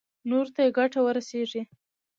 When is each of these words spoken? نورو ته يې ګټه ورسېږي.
نورو 0.29 0.51
ته 0.55 0.61
يې 0.65 0.71
ګټه 0.77 0.99
ورسېږي. 1.03 1.61